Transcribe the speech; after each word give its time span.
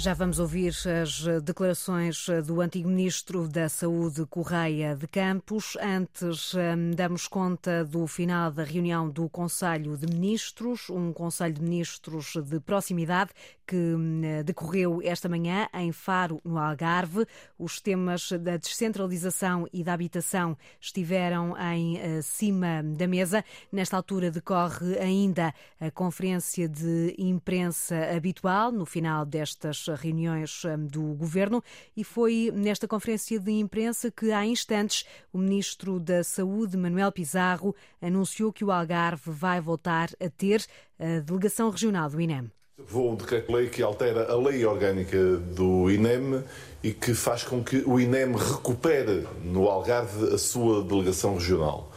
Já 0.00 0.14
vamos 0.14 0.38
ouvir 0.38 0.72
as 1.02 1.24
declarações 1.42 2.28
do 2.46 2.60
antigo 2.60 2.88
ministro 2.88 3.48
da 3.48 3.68
Saúde, 3.68 4.24
Correia 4.26 4.94
de 4.94 5.08
Campos. 5.08 5.76
Antes, 5.82 6.54
hum, 6.54 6.92
damos 6.94 7.26
conta 7.26 7.84
do 7.84 8.06
final 8.06 8.52
da 8.52 8.62
reunião 8.62 9.10
do 9.10 9.28
Conselho 9.28 9.96
de 9.98 10.06
Ministros, 10.06 10.88
um 10.88 11.12
Conselho 11.12 11.54
de 11.54 11.62
Ministros 11.62 12.34
de 12.44 12.60
proximidade 12.60 13.32
que 13.66 13.76
hum, 13.76 14.20
decorreu 14.44 15.00
esta 15.02 15.28
manhã 15.28 15.68
em 15.74 15.90
Faro, 15.90 16.40
no 16.44 16.58
Algarve. 16.58 17.26
Os 17.58 17.80
temas 17.80 18.30
da 18.30 18.56
descentralização 18.56 19.66
e 19.72 19.82
da 19.82 19.94
habitação 19.94 20.56
estiveram 20.80 21.56
em 21.74 21.98
eh, 21.98 22.22
cima 22.22 22.84
da 22.84 23.08
mesa. 23.08 23.44
Nesta 23.70 23.96
altura 23.96 24.30
decorre 24.30 24.96
ainda 25.00 25.52
a 25.80 25.90
conferência 25.90 26.68
de 26.68 27.16
imprensa 27.18 27.96
habitual, 28.16 28.70
no 28.70 28.86
final 28.86 29.26
destas 29.26 29.87
reuniões 29.94 30.64
hum, 30.64 30.86
do 30.86 31.14
governo 31.14 31.62
e 31.96 32.04
foi 32.04 32.52
nesta 32.54 32.88
conferência 32.88 33.38
de 33.38 33.52
imprensa 33.52 34.10
que 34.10 34.32
há 34.32 34.44
instantes 34.44 35.04
o 35.32 35.38
ministro 35.38 35.98
da 36.00 36.22
Saúde, 36.24 36.76
Manuel 36.76 37.12
Pizarro, 37.12 37.74
anunciou 38.00 38.52
que 38.52 38.64
o 38.64 38.70
Algarve 38.70 39.30
vai 39.30 39.60
voltar 39.60 40.10
a 40.20 40.28
ter 40.28 40.64
a 40.98 41.20
delegação 41.20 41.70
regional 41.70 42.08
do 42.10 42.20
INEM. 42.20 42.50
Vou 42.86 43.12
um 43.12 43.16
decreto-lei 43.16 43.68
que 43.68 43.82
altera 43.82 44.30
a 44.30 44.36
lei 44.36 44.64
orgânica 44.64 45.36
do 45.36 45.90
INEM 45.90 46.44
e 46.82 46.92
que 46.92 47.12
faz 47.12 47.42
com 47.42 47.62
que 47.62 47.82
o 47.84 47.98
INEM 47.98 48.36
recupere 48.36 49.26
no 49.42 49.68
Algarve 49.68 50.32
a 50.32 50.38
sua 50.38 50.84
delegação 50.84 51.34
regional. 51.34 51.90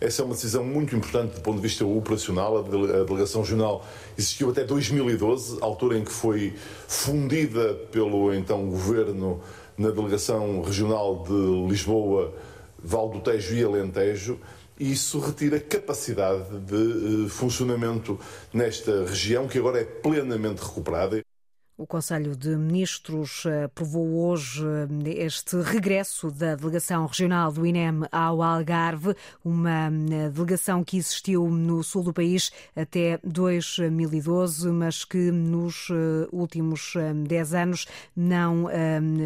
Essa 0.00 0.22
é 0.22 0.24
uma 0.24 0.34
decisão 0.34 0.62
muito 0.62 0.94
importante 0.94 1.36
do 1.36 1.40
ponto 1.40 1.56
de 1.56 1.62
vista 1.62 1.84
operacional. 1.84 2.58
A 2.58 2.62
delegação 2.62 3.40
regional 3.40 3.84
existiu 4.16 4.50
até 4.50 4.62
2012, 4.62 5.58
altura 5.62 5.98
em 5.98 6.04
que 6.04 6.12
foi 6.12 6.54
fundida 6.86 7.74
pelo 7.90 8.34
então 8.34 8.68
governo 8.68 9.40
na 9.76 9.90
delegação 9.90 10.60
regional 10.62 11.24
de 11.26 11.68
Lisboa, 11.68 12.34
Val 12.82 13.08
do 13.08 13.20
Tejo 13.20 13.54
e 13.54 13.64
Alentejo. 13.64 14.38
E 14.78 14.92
isso 14.92 15.18
retira 15.18 15.58
capacidade 15.58 16.44
de 16.60 17.24
eh, 17.24 17.28
funcionamento 17.30 18.20
nesta 18.52 19.06
região, 19.06 19.48
que 19.48 19.56
agora 19.58 19.80
é 19.80 19.84
plenamente 19.84 20.62
recuperada. 20.62 21.24
O 21.78 21.86
Conselho 21.86 22.34
de 22.34 22.56
Ministros 22.56 23.44
eh, 23.44 23.64
aprovou 23.64 24.30
hoje 24.30 24.64
eh, 25.04 25.24
este 25.26 25.60
regresso 25.60 26.30
da 26.30 26.54
delegação 26.54 27.04
regional 27.04 27.52
do 27.52 27.66
INEM 27.66 28.00
ao 28.10 28.42
Algarve, 28.42 29.14
uma 29.44 29.88
eh, 29.88 30.30
delegação 30.30 30.82
que 30.82 30.96
existiu 30.96 31.50
no 31.50 31.84
sul 31.84 32.02
do 32.02 32.14
país 32.14 32.50
até 32.74 33.20
2012, 33.22 34.70
mas 34.70 35.04
que 35.04 35.30
nos 35.30 35.88
últimos 36.32 36.94
10 37.26 37.54
anos 37.54 37.86
não 38.14 38.68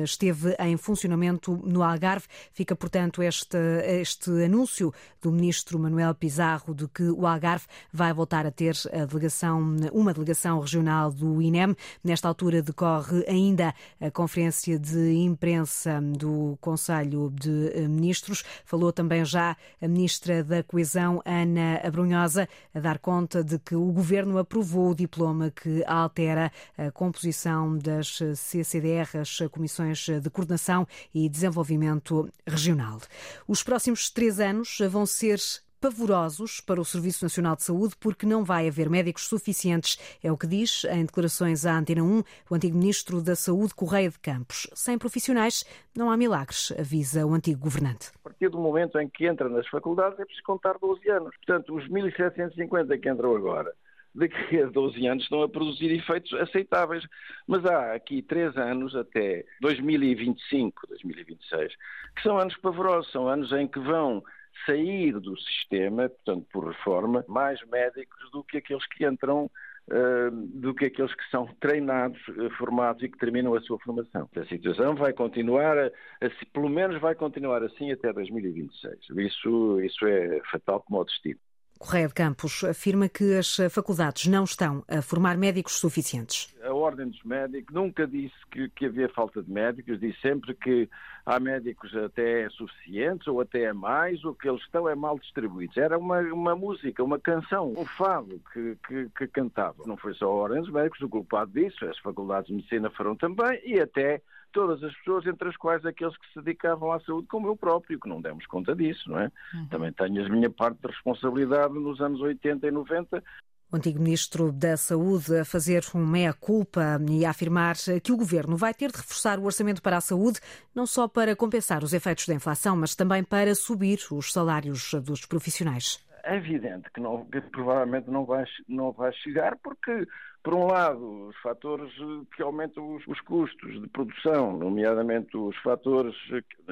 esteve 0.02 0.56
em 0.58 0.76
funcionamento 0.76 1.60
no 1.64 1.82
Algarve. 1.84 2.26
Fica, 2.52 2.74
portanto, 2.74 3.22
este, 3.22 3.58
este 3.84 4.30
anúncio 4.44 4.92
do 5.22 5.30
ministro 5.30 5.78
Manuel 5.78 6.14
Pizarro 6.14 6.74
de 6.74 6.88
que 6.88 7.04
o 7.04 7.26
Algarve 7.26 7.66
vai 7.92 8.12
voltar 8.12 8.44
a 8.44 8.50
ter 8.50 8.74
a 8.92 9.04
delegação, 9.04 9.76
uma 9.92 10.12
delegação 10.12 10.58
regional 10.58 11.12
do 11.12 11.40
INEM. 11.40 11.76
Nesta 12.02 12.26
altura, 12.26 12.39
altura 12.40 12.62
decorre 12.62 13.22
ainda 13.28 13.74
a 14.00 14.10
conferência 14.10 14.78
de 14.78 15.12
imprensa 15.12 16.00
do 16.00 16.56
Conselho 16.58 17.30
de 17.30 17.86
Ministros. 17.86 18.42
Falou 18.64 18.90
também 18.90 19.26
já 19.26 19.54
a 19.80 19.86
Ministra 19.86 20.42
da 20.42 20.62
Coesão, 20.62 21.20
Ana 21.26 21.78
Abrunhosa, 21.84 22.48
a 22.74 22.80
dar 22.80 22.98
conta 22.98 23.44
de 23.44 23.58
que 23.58 23.74
o 23.74 23.92
Governo 23.92 24.38
aprovou 24.38 24.90
o 24.90 24.94
diploma 24.94 25.50
que 25.50 25.84
altera 25.86 26.50
a 26.78 26.90
composição 26.90 27.76
das 27.76 28.18
CCDR, 28.36 29.18
as 29.20 29.36
Comissões 29.50 30.06
de 30.06 30.30
Coordenação 30.30 30.88
e 31.14 31.28
Desenvolvimento 31.28 32.30
Regional. 32.46 33.00
Os 33.46 33.62
próximos 33.62 34.08
três 34.08 34.40
anos 34.40 34.78
vão 34.90 35.04
ser 35.04 35.38
pavorosos 35.80 36.60
para 36.60 36.80
o 36.80 36.84
Serviço 36.84 37.24
Nacional 37.24 37.56
de 37.56 37.62
Saúde 37.62 37.94
porque 37.98 38.26
não 38.26 38.44
vai 38.44 38.68
haver 38.68 38.90
médicos 38.90 39.26
suficientes, 39.26 39.98
é 40.22 40.30
o 40.30 40.36
que 40.36 40.46
diz 40.46 40.84
em 40.84 41.06
declarações 41.06 41.64
à 41.64 41.76
Antena 41.76 42.02
1 42.02 42.22
o 42.50 42.54
antigo 42.54 42.76
ministro 42.76 43.22
da 43.22 43.34
Saúde, 43.34 43.74
Correia 43.74 44.10
de 44.10 44.18
Campos. 44.18 44.68
Sem 44.74 44.98
profissionais 44.98 45.64
não 45.96 46.10
há 46.10 46.16
milagres, 46.16 46.72
avisa 46.78 47.26
o 47.26 47.32
antigo 47.32 47.60
governante. 47.60 48.10
A 48.16 48.28
partir 48.28 48.50
do 48.50 48.58
momento 48.58 48.98
em 48.98 49.08
que 49.08 49.26
entra 49.26 49.48
nas 49.48 49.66
faculdades 49.68 50.20
é 50.20 50.24
preciso 50.24 50.44
contar 50.44 50.76
12 50.78 51.08
anos. 51.08 51.34
Portanto, 51.38 51.74
os 51.74 51.88
1.750 51.88 53.00
que 53.00 53.10
entram 53.10 53.34
agora 53.34 53.72
daqui 54.14 54.60
a 54.60 54.66
12 54.66 55.06
anos 55.06 55.24
estão 55.24 55.42
a 55.42 55.48
produzir 55.48 55.90
efeitos 55.92 56.32
aceitáveis. 56.34 57.04
Mas 57.46 57.64
há 57.64 57.94
aqui 57.94 58.22
três 58.22 58.56
anos, 58.56 58.94
até 58.94 59.44
2025, 59.60 60.86
2026, 60.88 61.72
que 62.16 62.22
são 62.22 62.38
anos 62.38 62.56
pavorosos, 62.56 63.10
são 63.12 63.28
anos 63.28 63.52
em 63.52 63.66
que 63.66 63.78
vão 63.78 64.22
sair 64.66 65.12
do 65.18 65.36
sistema, 65.38 66.08
portanto, 66.08 66.46
por 66.52 66.68
reforma, 66.68 67.24
mais 67.28 67.60
médicos 67.66 68.30
do 68.30 68.44
que 68.44 68.58
aqueles 68.58 68.86
que 68.86 69.06
entram 69.06 69.50
Uh, 69.88 70.30
do 70.30 70.72
que 70.72 70.84
aqueles 70.84 71.12
que 71.12 71.30
são 71.32 71.48
treinados, 71.58 72.20
uh, 72.28 72.48
formados 72.56 73.02
e 73.02 73.08
que 73.08 73.18
terminam 73.18 73.54
a 73.54 73.60
sua 73.62 73.76
formação. 73.80 74.28
A 74.36 74.44
situação 74.44 74.94
vai 74.94 75.12
continuar, 75.12 75.76
a, 75.76 75.86
a, 75.86 76.30
pelo 76.52 76.68
menos 76.68 77.00
vai 77.00 77.16
continuar 77.16 77.60
assim 77.64 77.90
até 77.90 78.12
2026. 78.12 78.94
Isso, 79.16 79.80
isso 79.80 80.06
é 80.06 80.40
fatal 80.48 80.80
como 80.82 81.00
o 81.00 81.04
destino. 81.04 81.40
Correia 81.76 82.06
de 82.06 82.14
Campos 82.14 82.62
afirma 82.62 83.08
que 83.08 83.36
as 83.36 83.56
faculdades 83.70 84.26
não 84.26 84.44
estão 84.44 84.84
a 84.86 85.02
formar 85.02 85.36
médicos 85.36 85.80
suficientes. 85.80 86.54
A 86.62 86.72
Ordem 86.80 87.08
dos 87.08 87.22
Médicos 87.22 87.74
nunca 87.74 88.06
disse 88.06 88.34
que, 88.50 88.68
que 88.70 88.86
havia 88.86 89.08
falta 89.08 89.42
de 89.42 89.50
médicos, 89.50 90.00
disse 90.00 90.20
sempre 90.20 90.54
que 90.54 90.88
há 91.24 91.38
médicos 91.38 91.94
até 91.96 92.48
suficientes 92.50 93.26
ou 93.26 93.40
até 93.40 93.72
mais, 93.72 94.24
o 94.24 94.34
que 94.34 94.48
eles 94.48 94.62
estão 94.62 94.88
é 94.88 94.94
mal 94.94 95.18
distribuídos. 95.18 95.76
Era 95.76 95.98
uma, 95.98 96.20
uma 96.20 96.56
música, 96.56 97.04
uma 97.04 97.18
canção, 97.18 97.72
um 97.76 97.84
fado 97.84 98.40
que, 98.52 98.76
que, 98.86 99.08
que 99.16 99.26
cantava. 99.28 99.84
Não 99.86 99.96
foi 99.96 100.14
só 100.14 100.26
a 100.26 100.34
Ordem 100.34 100.60
dos 100.62 100.70
Médicos 100.70 101.00
o 101.00 101.08
culpado 101.08 101.52
disso, 101.52 101.84
as 101.86 101.98
faculdades 101.98 102.48
de 102.48 102.54
medicina 102.54 102.90
foram 102.90 103.14
também 103.16 103.60
e 103.64 103.80
até 103.80 104.20
todas 104.52 104.82
as 104.82 104.94
pessoas, 104.96 105.26
entre 105.26 105.48
as 105.48 105.56
quais 105.56 105.84
aqueles 105.84 106.16
que 106.16 106.32
se 106.32 106.40
dedicavam 106.40 106.92
à 106.92 107.00
saúde, 107.00 107.26
como 107.28 107.46
eu 107.46 107.56
próprio, 107.56 107.98
que 107.98 108.08
não 108.08 108.20
demos 108.20 108.46
conta 108.46 108.74
disso, 108.74 109.08
não 109.08 109.20
é? 109.20 109.30
Uhum. 109.54 109.66
Também 109.68 109.92
tenho 109.92 110.26
a 110.26 110.28
minha 110.28 110.50
parte 110.50 110.80
de 110.80 110.88
responsabilidade 110.88 111.74
nos 111.74 112.00
anos 112.00 112.20
80 112.20 112.66
e 112.66 112.70
90 112.70 113.22
o 113.72 113.76
antigo 113.76 114.00
ministro 114.00 114.50
da 114.50 114.76
Saúde 114.76 115.38
a 115.38 115.44
fazer 115.44 115.82
um 115.94 116.04
meia-culpa 116.04 117.00
e 117.08 117.24
a 117.24 117.30
afirmar 117.30 117.76
que 118.02 118.12
o 118.12 118.16
governo 118.16 118.56
vai 118.56 118.74
ter 118.74 118.90
de 118.90 118.96
reforçar 118.96 119.38
o 119.38 119.44
orçamento 119.44 119.80
para 119.80 119.96
a 119.96 120.00
saúde, 120.00 120.40
não 120.74 120.86
só 120.86 121.06
para 121.06 121.36
compensar 121.36 121.84
os 121.84 121.92
efeitos 121.92 122.26
da 122.26 122.34
inflação, 122.34 122.76
mas 122.76 122.96
também 122.96 123.22
para 123.22 123.54
subir 123.54 124.00
os 124.10 124.32
salários 124.32 124.92
dos 125.04 125.24
profissionais. 125.24 126.04
É 126.24 126.36
evidente 126.36 126.90
que, 126.92 127.00
não, 127.00 127.24
que 127.24 127.40
provavelmente 127.40 128.10
não 128.10 128.24
vai, 128.24 128.44
não 128.68 128.92
vai 128.92 129.12
chegar, 129.12 129.56
porque 129.62 130.06
por 130.42 130.54
um 130.54 130.66
lado, 130.66 131.28
os 131.28 131.36
fatores 131.42 131.92
que 132.34 132.42
aumentam 132.42 132.96
os, 132.96 133.06
os, 133.06 133.20
custos 133.20 133.80
de 133.80 133.86
produção, 133.88 134.56
nomeadamente 134.56 135.36
os 135.36 135.56
fatores, 135.58 136.14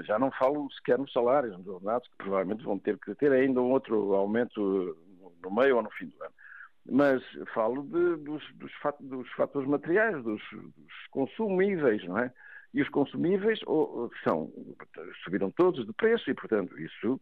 já 0.06 0.18
não 0.18 0.30
falo 0.30 0.70
sequer 0.72 0.98
nos 0.98 1.12
salários, 1.12 1.56
nos 1.56 1.66
ordenados, 1.66 2.08
que 2.08 2.16
provavelmente 2.16 2.64
vão 2.64 2.78
ter 2.78 2.98
que 2.98 3.14
ter 3.14 3.30
ainda 3.30 3.60
um 3.60 3.70
outro 3.70 4.14
aumento 4.14 4.96
no 5.42 5.50
meio 5.50 5.76
ou 5.76 5.82
no 5.82 5.90
fim 5.90 6.06
do 6.06 6.24
ano. 6.24 6.32
Mas 6.90 7.22
falo 7.52 7.82
de, 7.82 8.16
dos, 8.22 8.42
dos, 8.54 8.72
dos, 9.00 9.30
fatores 9.32 9.68
materiais, 9.68 10.22
dos, 10.22 10.42
dos, 10.52 11.06
consumíveis, 11.10 12.02
não 12.06 12.18
é? 12.18 12.32
E 12.72 12.82
os 12.82 12.88
consumíveis 12.88 13.60
ou, 13.66 14.10
são, 14.24 14.50
subiram 15.24 15.50
todos 15.50 15.86
de 15.86 15.92
preço 15.92 16.30
e, 16.30 16.34
portanto, 16.34 16.78
isso 16.78 17.20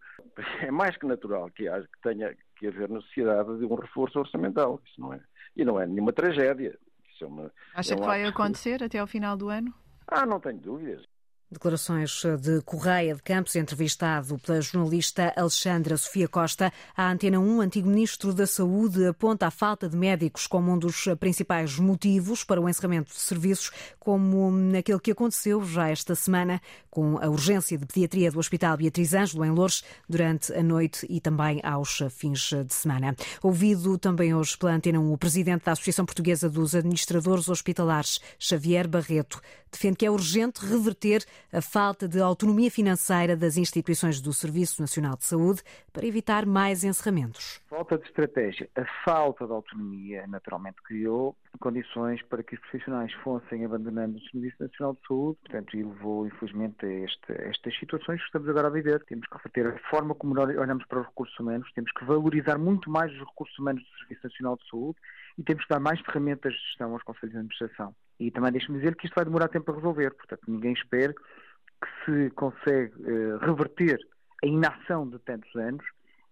é 0.62 0.70
mais 0.70 0.96
que 0.96 1.06
natural 1.06 1.50
que, 1.50 1.68
haja, 1.68 1.86
que 1.86 2.00
tenha 2.02 2.36
que 2.56 2.68
haver 2.68 2.88
necessidade 2.88 3.58
de 3.58 3.64
um 3.64 3.74
reforço 3.74 4.18
orçamental. 4.18 4.80
Isso 4.84 5.00
não 5.00 5.12
é 5.12 5.20
e 5.56 5.64
não 5.64 5.80
é 5.80 5.86
nenhuma 5.86 6.12
tragédia. 6.12 6.78
É 7.20 7.24
uma, 7.24 7.50
Acha 7.74 7.94
é 7.94 7.96
um 7.96 8.00
que 8.00 8.06
vai 8.06 8.24
acontecer 8.24 8.82
até 8.82 8.98
ao 8.98 9.06
final 9.06 9.36
do 9.38 9.48
ano? 9.48 9.72
Ah, 10.06 10.26
não 10.26 10.38
tenho 10.38 10.58
dúvidas. 10.58 11.02
Declarações 11.48 12.22
de 12.40 12.60
Correia 12.62 13.14
de 13.14 13.22
Campos, 13.22 13.54
entrevistado 13.54 14.36
pela 14.38 14.60
jornalista 14.60 15.32
Alexandra 15.36 15.96
Sofia 15.96 16.26
Costa. 16.26 16.72
A 16.96 17.08
Antena 17.08 17.38
1, 17.38 17.60
antigo 17.60 17.88
ministro 17.88 18.34
da 18.34 18.48
Saúde, 18.48 19.06
aponta 19.06 19.46
a 19.46 19.50
falta 19.52 19.88
de 19.88 19.96
médicos 19.96 20.48
como 20.48 20.72
um 20.72 20.78
dos 20.78 21.04
principais 21.20 21.78
motivos 21.78 22.42
para 22.42 22.60
o 22.60 22.68
encerramento 22.68 23.12
de 23.12 23.20
serviços, 23.20 23.70
como 24.00 24.50
aquele 24.76 24.98
que 24.98 25.12
aconteceu 25.12 25.64
já 25.64 25.88
esta 25.88 26.16
semana 26.16 26.60
com 26.90 27.16
a 27.18 27.28
urgência 27.28 27.78
de 27.78 27.86
pediatria 27.86 28.32
do 28.32 28.40
Hospital 28.40 28.76
Beatriz 28.76 29.14
Ângelo, 29.14 29.44
em 29.44 29.50
Lourdes, 29.50 29.84
durante 30.08 30.52
a 30.52 30.62
noite 30.64 31.06
e 31.08 31.20
também 31.20 31.60
aos 31.62 32.02
fins 32.10 32.50
de 32.66 32.74
semana. 32.74 33.14
Ouvido 33.40 33.96
também 33.98 34.34
hoje 34.34 34.58
pela 34.58 34.72
Antena 34.72 34.98
1, 34.98 35.12
o 35.12 35.16
presidente 35.18 35.64
da 35.64 35.72
Associação 35.72 36.04
Portuguesa 36.04 36.50
dos 36.50 36.74
Administradores 36.74 37.48
Hospitalares, 37.48 38.18
Xavier 38.36 38.88
Barreto, 38.88 39.40
defende 39.70 39.96
que 39.96 40.06
é 40.06 40.10
urgente 40.10 40.64
reverter 40.64 41.24
a 41.52 41.60
falta 41.60 42.08
de 42.08 42.20
autonomia 42.20 42.70
financeira 42.70 43.36
das 43.36 43.56
instituições 43.56 44.20
do 44.20 44.32
Serviço 44.32 44.80
Nacional 44.80 45.16
de 45.16 45.24
Saúde 45.24 45.62
para 45.92 46.06
evitar 46.06 46.46
mais 46.46 46.84
encerramentos. 46.84 47.60
Falta 47.68 47.98
de 47.98 48.06
estratégia, 48.06 48.68
a 48.76 48.84
falta 49.04 49.46
de 49.46 49.52
autonomia 49.52 50.26
naturalmente 50.26 50.82
criou 50.82 51.36
condições 51.58 52.22
para 52.22 52.42
que 52.42 52.54
os 52.54 52.60
profissionais 52.60 53.12
fossem 53.24 53.64
abandonando 53.64 54.18
o 54.18 54.20
Serviço 54.30 54.56
Nacional 54.60 54.94
de 54.94 55.06
Saúde, 55.06 55.38
portanto, 55.42 55.76
e 55.76 55.82
levou 55.82 56.26
infelizmente 56.26 56.84
a, 56.84 56.88
este, 56.88 57.32
estas 57.48 57.78
situações 57.78 58.20
que 58.20 58.26
estamos 58.26 58.48
agora 58.48 58.68
a 58.68 58.70
viver. 58.70 59.02
Temos 59.04 59.26
que 59.26 59.36
reverter 59.36 59.66
a 59.66 59.90
forma 59.90 60.14
como 60.14 60.38
olhamos 60.38 60.84
para 60.86 61.00
os 61.00 61.06
recursos 61.06 61.38
humanos, 61.38 61.70
temos 61.74 61.90
que 61.92 62.04
valorizar 62.04 62.58
muito 62.58 62.90
mais 62.90 63.12
os 63.12 63.20
recursos 63.20 63.58
humanos 63.58 63.82
do 63.82 63.98
Serviço 64.00 64.20
Nacional 64.24 64.56
de 64.56 64.68
Saúde 64.68 64.98
e 65.38 65.42
temos 65.42 65.64
que 65.64 65.70
dar 65.70 65.80
mais 65.80 66.00
ferramentas 66.00 66.52
de 66.52 66.60
gestão 66.60 66.92
aos 66.92 67.02
Conselhos 67.02 67.32
de 67.32 67.38
Administração. 67.38 67.94
E 68.18 68.30
também 68.30 68.52
deixe-me 68.52 68.78
dizer 68.78 68.96
que 68.96 69.06
isto 69.06 69.14
vai 69.14 69.24
demorar 69.24 69.48
tempo 69.48 69.70
a 69.70 69.74
resolver, 69.74 70.10
portanto, 70.14 70.42
ninguém 70.48 70.72
espera 70.72 71.12
que 71.12 72.04
se 72.04 72.30
consegue 72.30 72.92
uh, 73.02 73.38
reverter 73.38 73.98
a 74.42 74.46
inação 74.46 75.08
de 75.08 75.18
tantos 75.18 75.54
anos 75.56 75.84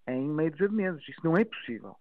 em 0.07 0.29
meio 0.29 0.51
de 0.51 0.69
meses. 0.69 1.07
Isso 1.09 1.21
não 1.23 1.37
é 1.37 1.45
possível. 1.45 1.97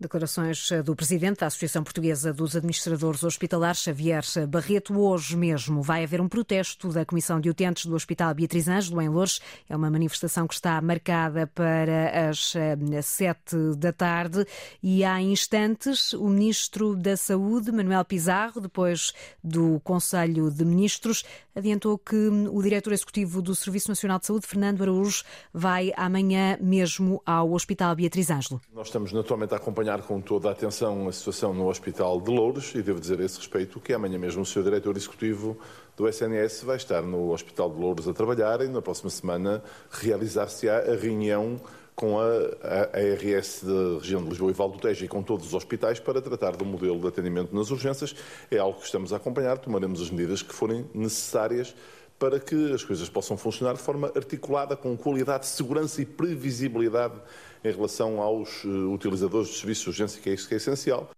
Declarações 0.00 0.70
do 0.82 0.96
presidente 0.96 1.40
da 1.40 1.46
Associação 1.46 1.84
Portuguesa 1.84 2.32
dos 2.32 2.56
Administradores 2.56 3.22
Hospitalares, 3.22 3.82
Xavier 3.82 4.22
Barreto. 4.48 4.98
Hoje 4.98 5.36
mesmo 5.36 5.82
vai 5.82 6.04
haver 6.04 6.22
um 6.22 6.28
protesto 6.28 6.88
da 6.88 7.04
Comissão 7.04 7.38
de 7.38 7.50
Utentes 7.50 7.84
do 7.84 7.94
Hospital 7.94 8.32
Beatriz 8.32 8.66
Ângelo, 8.66 9.02
em 9.02 9.10
Lourdes. 9.10 9.42
É 9.68 9.76
uma 9.76 9.90
manifestação 9.90 10.46
que 10.46 10.54
está 10.54 10.80
marcada 10.80 11.46
para 11.46 12.30
as 12.30 12.56
eh, 12.56 13.02
sete 13.02 13.56
da 13.76 13.92
tarde 13.92 14.46
e 14.82 15.04
há 15.04 15.20
instantes 15.20 16.14
o 16.14 16.28
Ministro 16.28 16.96
da 16.96 17.14
Saúde, 17.14 17.70
Manuel 17.70 18.02
Pizarro, 18.06 18.58
depois 18.58 19.12
do 19.44 19.80
Conselho 19.80 20.50
de 20.50 20.64
Ministros, 20.64 21.24
adiantou 21.54 21.98
que 21.98 22.16
o 22.16 22.62
Diretor 22.62 22.92
Executivo 22.92 23.42
do 23.42 23.54
Serviço 23.54 23.88
Nacional 23.88 24.18
de 24.18 24.26
Saúde, 24.26 24.46
Fernando 24.46 24.82
Araújo, 24.82 25.24
vai 25.52 25.92
amanhã 25.94 26.56
mesmo 26.58 27.20
ao 27.26 27.52
Hospital 27.52 27.94
Beatriz 27.94 28.30
Ângelo. 28.30 28.60
Nós 28.72 28.86
estamos 28.86 29.12
naturalmente 29.12 29.52
a 29.52 29.58
acompanhar 29.58 29.89
acompanhar 29.90 30.02
com 30.02 30.20
toda 30.20 30.48
a 30.48 30.52
atenção 30.52 31.08
a 31.08 31.12
situação 31.12 31.52
no 31.52 31.68
Hospital 31.68 32.20
de 32.20 32.30
Louros 32.30 32.74
e 32.74 32.82
devo 32.82 33.00
dizer 33.00 33.20
a 33.20 33.24
esse 33.24 33.38
respeito 33.38 33.80
que 33.80 33.92
amanhã 33.92 34.18
mesmo 34.18 34.42
o 34.42 34.46
Sr. 34.46 34.62
Diretor 34.62 34.96
Executivo 34.96 35.58
do 35.96 36.08
SNS 36.08 36.62
vai 36.62 36.76
estar 36.76 37.02
no 37.02 37.32
Hospital 37.32 37.70
de 37.70 37.80
Louros 37.80 38.06
a 38.06 38.12
trabalhar 38.12 38.60
e 38.60 38.68
na 38.68 38.80
próxima 38.80 39.10
semana 39.10 39.62
realizar-se-á 39.90 40.78
a 40.78 40.94
reunião 40.94 41.60
com 41.94 42.18
a, 42.18 42.24
a, 42.24 42.98
ARS 42.98 43.64
da 43.64 43.98
região 44.00 44.22
de 44.22 44.30
Lisboa 44.30 44.50
e 44.50 44.54
Val 44.54 44.70
do 44.70 44.78
Tejo 44.78 45.04
e 45.04 45.08
com 45.08 45.22
todos 45.22 45.48
os 45.48 45.54
hospitais 45.54 45.98
para 45.98 46.22
tratar 46.22 46.56
do 46.56 46.64
modelo 46.64 47.00
de 47.00 47.08
atendimento 47.08 47.54
nas 47.54 47.70
urgências. 47.70 48.14
É 48.50 48.58
algo 48.58 48.78
que 48.78 48.86
estamos 48.86 49.12
a 49.12 49.16
acompanhar, 49.16 49.58
tomaremos 49.58 50.00
as 50.00 50.10
medidas 50.10 50.40
que 50.40 50.54
forem 50.54 50.88
necessárias 50.94 51.74
para 52.20 52.38
que 52.38 52.72
as 52.74 52.84
coisas 52.84 53.08
possam 53.08 53.34
funcionar 53.34 53.72
de 53.72 53.80
forma 53.80 54.12
articulada, 54.14 54.76
com 54.76 54.94
qualidade, 54.94 55.46
segurança 55.46 56.02
e 56.02 56.04
previsibilidade 56.04 57.18
em 57.64 57.72
relação 57.72 58.20
aos 58.20 58.62
eh, 58.62 58.68
utilizadores 58.68 59.48
de 59.48 59.56
serviços 59.56 59.84
de 59.84 59.88
urgência, 59.88 60.20
que 60.20 60.28
é 60.28 60.34
isso 60.34 60.46
que 60.46 60.52
é 60.52 60.58
essencial. 60.58 61.08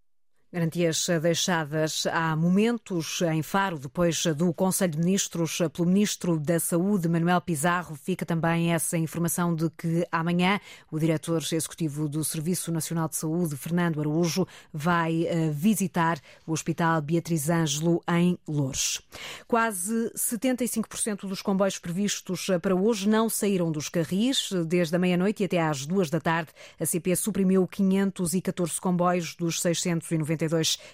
Garantias 0.53 1.07
deixadas 1.19 2.05
há 2.05 2.35
momentos 2.35 3.23
em 3.23 3.41
Faro, 3.41 3.79
depois 3.79 4.23
do 4.37 4.53
Conselho 4.53 4.91
de 4.91 4.99
Ministros 4.99 5.57
pelo 5.73 5.87
Ministro 5.87 6.39
da 6.39 6.59
Saúde, 6.59 7.09
Manuel 7.09 7.41
Pizarro. 7.41 7.95
Fica 7.95 8.23
também 8.23 8.71
essa 8.71 8.95
informação 8.95 9.55
de 9.55 9.67
que 9.71 10.05
amanhã 10.11 10.59
o 10.91 10.99
diretor 10.99 11.41
executivo 11.41 12.07
do 12.07 12.23
Serviço 12.23 12.71
Nacional 12.71 13.09
de 13.09 13.15
Saúde, 13.15 13.57
Fernando 13.57 13.99
Araújo, 13.99 14.45
vai 14.71 15.25
eh, 15.25 15.49
visitar 15.49 16.21
o 16.45 16.51
Hospital 16.51 17.01
Beatriz 17.01 17.49
Ângelo 17.49 18.03
em 18.07 18.37
Lourdes. 18.47 19.01
Quase 19.47 20.11
75% 20.15 21.27
dos 21.27 21.41
comboios 21.41 21.79
previstos 21.79 22.45
para 22.61 22.75
hoje 22.75 23.09
não 23.09 23.27
saíram 23.27 23.71
dos 23.71 23.89
carris. 23.89 24.51
Desde 24.67 24.95
a 24.95 24.99
meia-noite 24.99 25.41
e 25.41 25.47
até 25.47 25.59
às 25.59 25.83
duas 25.83 26.11
da 26.11 26.19
tarde, 26.19 26.51
a 26.79 26.85
CP 26.85 27.15
suprimiu 27.15 27.67
514 27.67 28.79
comboios 28.79 29.33
dos 29.35 29.59
690 29.59 30.42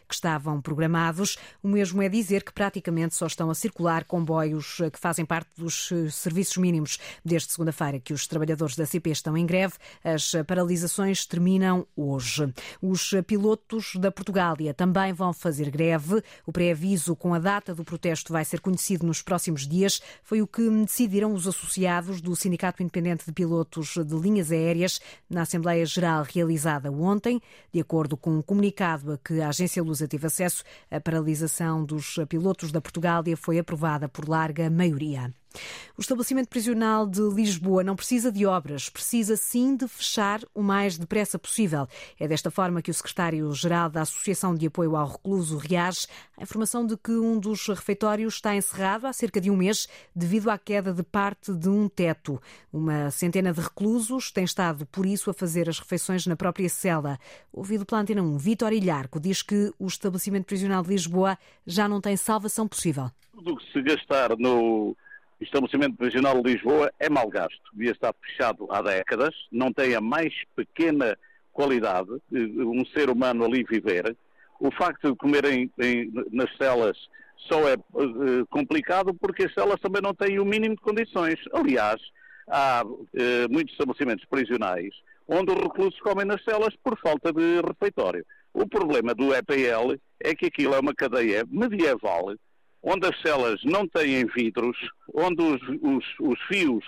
que 0.07 0.13
estavam 0.13 0.61
programados. 0.61 1.37
O 1.63 1.67
mesmo 1.67 2.01
é 2.01 2.09
dizer 2.09 2.43
que 2.43 2.53
praticamente 2.53 3.15
só 3.15 3.27
estão 3.27 3.49
a 3.49 3.55
circular 3.55 4.03
comboios 4.03 4.77
que 4.91 4.99
fazem 4.99 5.25
parte 5.25 5.49
dos 5.57 5.91
eh, 5.91 6.09
serviços 6.09 6.57
mínimos. 6.57 6.99
Desde 7.23 7.51
segunda-feira 7.51 7.99
que 7.99 8.13
os 8.13 8.27
trabalhadores 8.27 8.75
da 8.75 8.85
CP 8.85 9.11
estão 9.11 9.37
em 9.37 9.45
greve, 9.45 9.73
as 10.03 10.33
paralisações 10.47 11.25
terminam 11.25 11.85
hoje. 11.95 12.53
Os 12.81 13.13
pilotos 13.25 13.95
da 13.95 14.11
Portugália 14.11 14.73
também 14.73 15.13
vão 15.13 15.33
fazer 15.33 15.69
greve. 15.69 16.21
O 16.45 16.51
pré-aviso 16.51 17.15
com 17.15 17.33
a 17.33 17.39
data 17.39 17.73
do 17.73 17.83
protesto 17.83 18.33
vai 18.33 18.43
ser 18.45 18.59
conhecido 18.59 19.05
nos 19.05 19.21
próximos 19.21 19.67
dias. 19.67 20.01
Foi 20.23 20.41
o 20.41 20.47
que 20.47 20.67
decidiram 20.69 21.33
os 21.33 21.47
associados 21.47 22.21
do 22.21 22.35
Sindicato 22.35 22.81
Independente 22.81 23.25
de 23.25 23.31
Pilotos 23.31 23.95
de 23.95 24.15
Linhas 24.15 24.51
Aéreas 24.51 24.99
na 25.29 25.41
Assembleia 25.41 25.85
Geral 25.85 26.23
realizada 26.23 26.91
ontem. 26.91 27.41
De 27.71 27.79
acordo 27.79 28.17
com 28.17 28.37
um 28.37 28.41
comunicado 28.41 29.13
a 29.13 29.17
que 29.17 29.38
a 29.41 29.49
Agência 29.49 29.83
Lusa 29.83 30.07
teve 30.07 30.27
acesso, 30.27 30.63
a 30.89 30.99
paralisação 30.99 31.83
dos 31.83 32.19
pilotos 32.27 32.71
da 32.71 32.81
Portugália 32.81 33.37
foi 33.37 33.59
aprovada 33.59 34.07
por 34.07 34.27
larga 34.27 34.69
maioria. 34.69 35.33
O 35.97 36.01
estabelecimento 36.01 36.47
prisional 36.47 37.05
de 37.05 37.21
Lisboa 37.21 37.83
não 37.83 37.95
precisa 37.95 38.31
de 38.31 38.45
obras, 38.45 38.89
precisa 38.89 39.35
sim 39.35 39.75
de 39.75 39.87
fechar 39.87 40.41
o 40.53 40.61
mais 40.61 40.97
depressa 40.97 41.37
possível. 41.37 41.87
É 42.19 42.27
desta 42.27 42.49
forma 42.49 42.81
que 42.81 42.91
o 42.91 42.93
secretário-geral 42.93 43.89
da 43.89 44.03
Associação 44.03 44.55
de 44.55 44.67
Apoio 44.67 44.95
ao 44.95 45.07
Recluso 45.07 45.57
reage 45.57 46.07
à 46.37 46.43
informação 46.43 46.85
de 46.85 46.95
que 46.95 47.11
um 47.11 47.37
dos 47.37 47.67
refeitórios 47.67 48.35
está 48.35 48.55
encerrado 48.55 49.07
há 49.07 49.13
cerca 49.13 49.41
de 49.41 49.51
um 49.51 49.57
mês 49.57 49.87
devido 50.15 50.49
à 50.49 50.57
queda 50.57 50.93
de 50.93 51.03
parte 51.03 51.53
de 51.53 51.67
um 51.67 51.89
teto. 51.89 52.41
Uma 52.71 53.11
centena 53.11 53.51
de 53.51 53.59
reclusos 53.59 54.31
tem 54.31 54.43
estado, 54.43 54.85
por 54.85 55.05
isso, 55.05 55.29
a 55.29 55.33
fazer 55.33 55.67
as 55.67 55.79
refeições 55.79 56.25
na 56.25 56.35
própria 56.35 56.69
cela. 56.69 57.19
Ouvido 57.51 57.85
pela 57.85 58.01
Antena 58.01 58.21
1, 58.21 58.37
Vítor 58.37 58.71
Ilharco 58.71 59.19
diz 59.19 59.41
que 59.41 59.73
o 59.77 59.87
estabelecimento 59.87 60.45
prisional 60.45 60.81
de 60.83 60.89
Lisboa 60.89 61.37
já 61.65 61.89
não 61.89 61.99
tem 61.99 62.15
salvação 62.15 62.67
possível. 62.67 63.11
Tudo 63.33 63.57
que 63.57 63.71
se 63.71 63.81
gastar 63.81 64.37
no 64.37 64.95
estabelecimento 65.41 65.95
prisional 65.97 66.41
de 66.41 66.53
Lisboa 66.53 66.91
é 66.99 67.09
mal 67.09 67.27
gasto. 67.29 67.61
Devia 67.73 67.91
estar 67.91 68.13
fechado 68.21 68.67
há 68.71 68.81
décadas, 68.81 69.33
não 69.51 69.71
tem 69.71 69.95
a 69.95 70.01
mais 70.01 70.33
pequena 70.55 71.17
qualidade, 71.51 72.09
um 72.31 72.85
ser 72.85 73.09
humano 73.09 73.45
ali 73.45 73.63
viver. 73.63 74.15
O 74.59 74.71
facto 74.71 75.11
de 75.11 75.17
comerem 75.17 75.71
em, 75.79 76.11
nas 76.31 76.55
celas 76.57 76.97
só 77.37 77.67
é 77.69 77.75
uh, 77.75 78.45
complicado 78.49 79.13
porque 79.13 79.45
as 79.45 79.53
celas 79.53 79.79
também 79.79 80.01
não 80.01 80.13
têm 80.13 80.39
o 80.39 80.45
mínimo 80.45 80.75
de 80.75 80.81
condições. 80.81 81.39
Aliás, 81.53 82.01
há 82.47 82.83
uh, 82.85 82.97
muitos 83.49 83.73
estabelecimentos 83.73 84.25
prisionais 84.25 84.93
onde 85.29 85.51
os 85.51 85.61
reclusos 85.61 85.99
comem 85.99 86.25
nas 86.25 86.43
celas 86.43 86.75
por 86.83 86.99
falta 86.99 87.31
de 87.31 87.61
refeitório. 87.61 88.25
O 88.51 88.67
problema 88.67 89.13
do 89.13 89.33
EPL 89.33 89.95
é 90.19 90.33
que 90.33 90.47
aquilo 90.47 90.73
é 90.73 90.79
uma 90.79 90.93
cadeia 90.93 91.45
medieval 91.47 92.33
onde 92.81 93.07
as 93.07 93.21
celas 93.21 93.61
não 93.63 93.87
têm 93.87 94.25
vidros, 94.25 94.77
onde 95.13 95.41
os, 95.41 95.61
os, 95.81 96.05
os 96.19 96.41
fios 96.47 96.85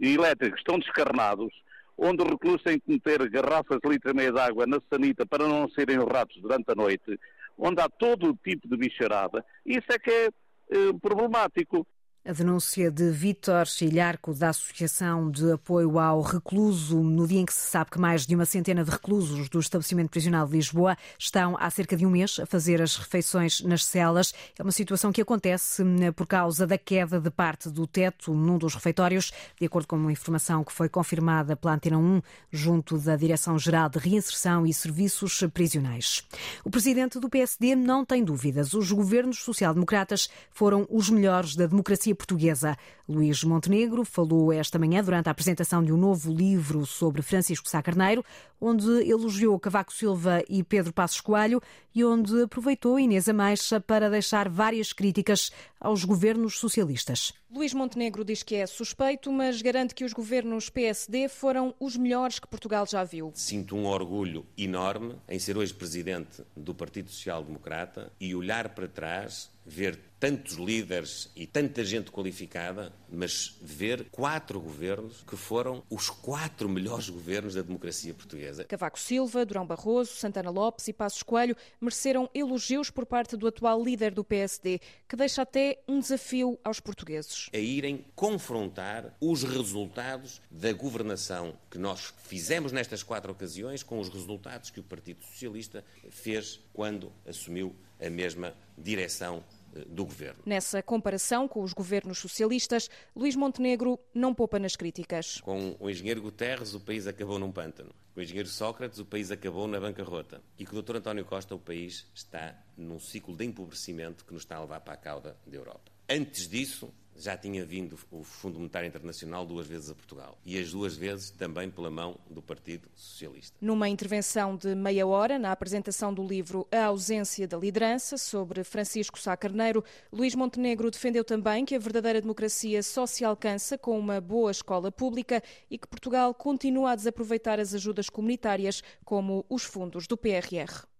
elétricos 0.00 0.58
estão 0.58 0.78
descarnados, 0.78 1.52
onde 1.96 2.22
os 2.22 2.28
reclusos 2.30 2.62
têm 2.62 2.78
que 2.78 2.90
meter 2.90 3.28
garrafas 3.28 3.78
de 3.82 3.88
litro 3.88 4.10
e 4.10 4.14
meio 4.14 4.32
de 4.32 4.40
água 4.40 4.66
na 4.66 4.80
sanita 4.90 5.24
para 5.24 5.46
não 5.46 5.68
serem 5.70 5.98
ratos 5.98 6.40
durante 6.40 6.70
a 6.70 6.74
noite, 6.74 7.18
onde 7.56 7.80
há 7.80 7.88
todo 7.88 8.30
o 8.30 8.36
tipo 8.36 8.68
de 8.68 8.76
bicharada, 8.76 9.44
isso 9.64 9.86
é 9.90 9.98
que 9.98 10.10
é 10.10 10.26
eh, 10.70 10.92
problemático. 11.00 11.86
A 12.26 12.32
denúncia 12.32 12.90
de 12.90 13.10
Vítor 13.10 13.66
Chilharco, 13.66 14.32
da 14.32 14.48
Associação 14.48 15.30
de 15.30 15.52
Apoio 15.52 15.98
ao 15.98 16.22
Recluso, 16.22 17.02
no 17.02 17.28
dia 17.28 17.40
em 17.40 17.44
que 17.44 17.52
se 17.52 17.66
sabe 17.66 17.90
que 17.90 18.00
mais 18.00 18.26
de 18.26 18.34
uma 18.34 18.46
centena 18.46 18.82
de 18.82 18.90
reclusos 18.90 19.46
do 19.50 19.60
estabelecimento 19.60 20.08
prisional 20.08 20.46
de 20.46 20.54
Lisboa 20.54 20.96
estão 21.18 21.54
há 21.60 21.68
cerca 21.68 21.94
de 21.94 22.06
um 22.06 22.10
mês 22.10 22.40
a 22.40 22.46
fazer 22.46 22.80
as 22.80 22.96
refeições 22.96 23.60
nas 23.60 23.84
celas. 23.84 24.32
É 24.58 24.62
uma 24.62 24.72
situação 24.72 25.12
que 25.12 25.20
acontece 25.20 25.82
hum, 25.82 25.96
por 26.16 26.26
causa 26.26 26.66
da 26.66 26.78
queda 26.78 27.20
de 27.20 27.30
parte 27.30 27.68
do 27.68 27.86
teto 27.86 28.32
num 28.32 28.56
dos 28.56 28.74
refeitórios, 28.74 29.30
de 29.60 29.66
acordo 29.66 29.86
com 29.86 29.96
uma 29.96 30.10
informação 30.10 30.64
que 30.64 30.72
foi 30.72 30.88
confirmada 30.88 31.54
pela 31.54 31.74
Antena 31.74 31.98
1, 31.98 32.22
junto 32.50 32.96
da 32.96 33.16
Direção-Geral 33.16 33.90
de 33.90 33.98
Reinserção 33.98 34.64
e 34.64 34.72
Serviços 34.72 35.44
Prisionais. 35.52 36.26
O 36.64 36.70
presidente 36.70 37.20
do 37.20 37.28
PSD 37.28 37.76
não 37.76 38.02
tem 38.02 38.24
dúvidas. 38.24 38.72
Os 38.72 38.90
governos 38.90 39.40
social-democratas 39.40 40.30
foram 40.50 40.86
os 40.88 41.10
melhores 41.10 41.54
da 41.54 41.66
democracia 41.66 42.13
portuguesa. 42.14 42.76
Luís 43.08 43.44
Montenegro 43.44 44.04
falou 44.04 44.52
esta 44.52 44.78
manhã 44.78 45.02
durante 45.02 45.28
a 45.28 45.32
apresentação 45.32 45.82
de 45.82 45.92
um 45.92 45.96
novo 45.96 46.32
livro 46.32 46.86
sobre 46.86 47.20
Francisco 47.20 47.68
Sá 47.68 47.82
Carneiro, 47.82 48.24
onde 48.60 48.88
elogiou 49.08 49.58
Cavaco 49.58 49.92
Silva 49.92 50.42
e 50.48 50.62
Pedro 50.62 50.92
Passos 50.92 51.20
Coelho 51.20 51.60
e 51.94 52.04
onde 52.04 52.42
aproveitou 52.42 52.98
Inês 52.98 53.28
Ameixa 53.28 53.80
para 53.80 54.08
deixar 54.08 54.48
várias 54.48 54.92
críticas 54.92 55.52
aos 55.84 56.02
governos 56.02 56.58
socialistas. 56.58 57.34
Luís 57.50 57.74
Montenegro 57.74 58.24
diz 58.24 58.42
que 58.42 58.54
é 58.54 58.66
suspeito, 58.66 59.30
mas 59.30 59.60
garante 59.60 59.94
que 59.94 60.02
os 60.02 60.14
governos 60.14 60.70
PSD 60.70 61.28
foram 61.28 61.74
os 61.78 61.94
melhores 61.94 62.38
que 62.38 62.48
Portugal 62.48 62.86
já 62.86 63.04
viu. 63.04 63.30
Sinto 63.34 63.76
um 63.76 63.86
orgulho 63.86 64.46
enorme 64.56 65.14
em 65.28 65.38
ser 65.38 65.58
hoje 65.58 65.74
presidente 65.74 66.42
do 66.56 66.74
Partido 66.74 67.10
Social 67.10 67.44
Democrata 67.44 68.10
e 68.18 68.34
olhar 68.34 68.70
para 68.70 68.88
trás 68.88 69.52
ver 69.66 69.98
tantos 70.20 70.54
líderes 70.54 71.30
e 71.34 71.46
tanta 71.46 71.84
gente 71.84 72.10
qualificada, 72.10 72.92
mas 73.10 73.58
ver 73.60 74.06
quatro 74.10 74.60
governos 74.60 75.22
que 75.26 75.36
foram 75.36 75.82
os 75.90 76.08
quatro 76.08 76.68
melhores 76.68 77.08
governos 77.08 77.54
da 77.54 77.62
democracia 77.62 78.14
portuguesa. 78.14 78.64
Cavaco 78.64 78.98
Silva, 78.98 79.44
Durão 79.44 79.66
Barroso, 79.66 80.14
Santana 80.14 80.50
Lopes 80.50 80.88
e 80.88 80.92
Passos 80.92 81.22
Coelho 81.22 81.56
mereceram 81.80 82.28
elogios 82.34 82.90
por 82.90 83.04
parte 83.06 83.36
do 83.36 83.46
atual 83.46 83.82
líder 83.82 84.12
do 84.12 84.24
PSD, 84.24 84.80
que 85.08 85.16
deixa 85.16 85.42
até 85.42 85.73
um 85.86 86.00
desafio 86.00 86.58
aos 86.62 86.80
portugueses. 86.80 87.48
A 87.52 87.58
irem 87.58 88.04
confrontar 88.14 89.16
os 89.20 89.42
resultados 89.42 90.40
da 90.50 90.72
governação 90.72 91.56
que 91.70 91.78
nós 91.78 92.12
fizemos 92.24 92.72
nestas 92.72 93.02
quatro 93.02 93.32
ocasiões 93.32 93.82
com 93.82 93.98
os 93.98 94.08
resultados 94.08 94.70
que 94.70 94.80
o 94.80 94.84
Partido 94.84 95.24
Socialista 95.24 95.84
fez 96.10 96.60
quando 96.72 97.12
assumiu 97.26 97.74
a 98.00 98.10
mesma 98.10 98.54
direção 98.76 99.42
do 99.86 100.04
governo. 100.04 100.42
Nessa 100.46 100.82
comparação 100.82 101.48
com 101.48 101.62
os 101.62 101.72
governos 101.72 102.18
socialistas, 102.18 102.88
Luís 103.14 103.36
Montenegro 103.36 103.98
não 104.14 104.34
poupa 104.34 104.58
nas 104.58 104.76
críticas. 104.76 105.40
Com 105.40 105.76
o 105.78 105.90
engenheiro 105.90 106.22
Guterres, 106.22 106.74
o 106.74 106.80
país 106.80 107.06
acabou 107.06 107.38
num 107.38 107.52
pântano. 107.52 107.90
Com 108.14 108.20
o 108.20 108.22
engenheiro 108.22 108.48
Sócrates, 108.48 108.98
o 108.98 109.04
país 109.04 109.30
acabou 109.30 109.66
na 109.66 109.80
bancarrota. 109.80 110.40
E 110.58 110.64
com 110.64 110.76
o 110.76 110.82
Dr. 110.82 110.96
António 110.96 111.24
Costa, 111.24 111.54
o 111.54 111.58
país 111.58 112.06
está 112.14 112.56
num 112.76 113.00
ciclo 113.00 113.36
de 113.36 113.44
empobrecimento 113.44 114.24
que 114.24 114.32
nos 114.32 114.42
está 114.42 114.56
a 114.56 114.60
levar 114.60 114.80
para 114.80 114.94
a 114.94 114.96
cauda 114.96 115.36
da 115.46 115.56
Europa. 115.56 115.90
Antes 116.08 116.48
disso, 116.48 116.92
já 117.16 117.36
tinha 117.36 117.64
vindo 117.64 117.98
o 118.10 118.22
Fundo 118.22 118.58
Monetário 118.58 118.88
Internacional 118.88 119.46
duas 119.46 119.66
vezes 119.66 119.90
a 119.90 119.94
Portugal 119.94 120.38
e 120.44 120.58
as 120.58 120.70
duas 120.70 120.96
vezes 120.96 121.30
também 121.30 121.70
pela 121.70 121.90
mão 121.90 122.16
do 122.28 122.42
Partido 122.42 122.88
Socialista. 122.94 123.56
Numa 123.60 123.88
intervenção 123.88 124.56
de 124.56 124.74
meia 124.74 125.06
hora 125.06 125.38
na 125.38 125.52
apresentação 125.52 126.12
do 126.12 126.26
livro 126.26 126.66
A 126.70 126.86
Ausência 126.86 127.46
da 127.46 127.56
Liderança, 127.56 128.16
sobre 128.16 128.64
Francisco 128.64 129.18
Sá 129.18 129.36
Carneiro, 129.36 129.84
Luís 130.12 130.34
Montenegro 130.34 130.90
defendeu 130.90 131.24
também 131.24 131.64
que 131.64 131.74
a 131.74 131.78
verdadeira 131.78 132.20
democracia 132.20 132.82
só 132.82 133.06
se 133.06 133.24
alcança 133.24 133.78
com 133.78 133.98
uma 133.98 134.20
boa 134.20 134.50
escola 134.50 134.90
pública 134.90 135.42
e 135.70 135.78
que 135.78 135.88
Portugal 135.88 136.34
continua 136.34 136.92
a 136.92 136.96
desaproveitar 136.96 137.60
as 137.60 137.74
ajudas 137.74 138.08
comunitárias, 138.10 138.82
como 139.04 139.44
os 139.48 139.64
fundos 139.64 140.06
do 140.06 140.16
PRR. 140.16 140.93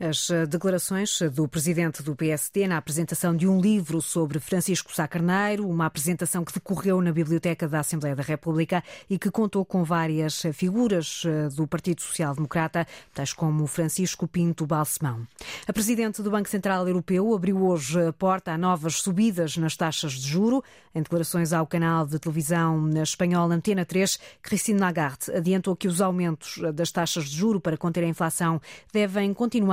As 0.00 0.30
eh, 0.30 0.46
declarações 0.46 1.20
do 1.34 1.48
presidente 1.48 2.04
do 2.04 2.14
PSD 2.14 2.68
na 2.68 2.76
apresentação 2.76 3.34
de 3.34 3.48
um 3.48 3.60
livro 3.60 4.00
sobre 4.00 4.38
Francisco 4.38 4.94
Sá 4.94 5.08
Carneiro, 5.08 5.68
uma 5.68 5.86
apresentação 5.86 6.44
que 6.44 6.52
decorreu 6.52 7.00
na 7.00 7.10
Biblioteca 7.12 7.66
da 7.66 7.80
Assembleia 7.80 8.14
da 8.14 8.22
República 8.22 8.84
e 9.10 9.18
que 9.18 9.28
contou 9.28 9.64
com 9.64 9.82
várias 9.82 10.42
figuras 10.52 11.22
eh, 11.26 11.48
do 11.48 11.66
Partido 11.66 12.00
Social 12.00 12.34
Democrata, 12.34 12.86
tais 13.12 13.32
como 13.32 13.66
Francisco 13.66 14.28
Pinto 14.28 14.66
Balsemão. 14.66 15.26
A 15.66 15.72
presidente 15.72 16.22
do 16.22 16.30
Banco 16.30 16.48
Central 16.48 16.86
Europeu 16.86 17.34
abriu 17.34 17.64
hoje 17.64 18.00
a 18.00 18.12
porta 18.12 18.52
a 18.52 18.58
novas 18.58 19.00
subidas 19.00 19.56
nas 19.56 19.76
taxas 19.76 20.12
de 20.12 20.28
juro. 20.28 20.62
Em 20.94 21.02
declarações 21.02 21.52
ao 21.52 21.66
canal 21.66 22.06
de 22.06 22.18
televisão 22.18 22.88
espanhol 23.02 23.50
Antena 23.50 23.84
3, 23.84 24.18
Christine 24.42 24.78
Lagarde 24.80 25.32
adiantou 25.32 25.74
que 25.74 25.88
os 25.88 26.00
aumentos 26.00 26.60
das 26.72 26.92
taxas 26.92 27.24
de 27.24 27.36
juro 27.36 27.60
para 27.60 27.76
conter 27.76 28.04
a 28.04 28.08
inflação 28.08 28.60
devem 28.92 29.34
continuar 29.34 29.67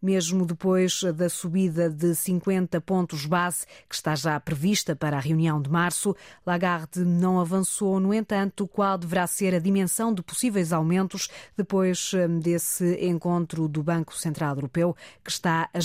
mesmo 0.00 0.46
depois 0.46 1.02
da 1.14 1.28
subida 1.28 1.90
de 1.90 2.14
50 2.14 2.80
pontos 2.80 3.26
base, 3.26 3.66
que 3.88 3.94
está 3.94 4.14
já 4.14 4.38
prevista 4.40 4.96
para 4.96 5.16
a 5.16 5.20
reunião 5.20 5.60
de 5.60 5.70
março. 5.70 6.16
Lagarde 6.46 7.00
não 7.00 7.40
avançou, 7.40 8.00
no 8.00 8.14
entanto, 8.14 8.66
qual 8.66 8.96
deverá 8.96 9.26
ser 9.26 9.54
a 9.54 9.58
dimensão 9.58 10.14
de 10.14 10.22
possíveis 10.22 10.72
aumentos 10.72 11.28
depois 11.56 12.12
hum, 12.14 12.38
desse 12.38 12.94
encontro 13.04 13.68
do 13.68 13.82
Banco 13.82 14.16
Central 14.16 14.54
Europeu, 14.54 14.96
que 15.24 15.30
está 15.30 15.68
agendado 15.72 15.80